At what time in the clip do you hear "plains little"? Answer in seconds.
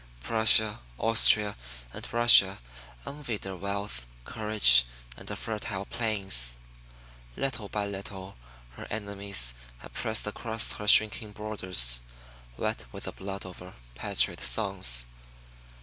5.85-7.69